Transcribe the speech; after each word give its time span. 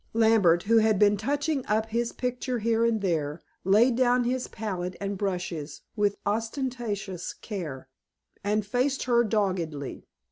Lambert, 0.13 0.63
who 0.63 0.77
had 0.79 0.97
been 0.97 1.15
touching 1.15 1.63
up 1.67 1.89
his 1.89 2.11
picture 2.11 2.57
here 2.57 2.83
and 2.83 3.01
there, 3.01 3.39
laid 3.63 3.95
down 3.95 4.23
his 4.23 4.47
palette 4.47 4.95
and 4.99 5.15
brushes 5.15 5.81
with 5.95 6.17
ostentatious 6.25 7.33
care, 7.33 7.87
and 8.43 8.65
faced 8.65 9.03
her 9.03 9.23
doggedly. 9.23 10.07